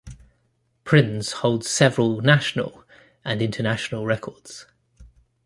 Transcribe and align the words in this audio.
Prinz 0.83 1.31
holds 1.31 1.69
several 1.69 2.21
national 2.21 2.83
and 3.23 3.39
international 3.39 4.03
records. 4.07 4.65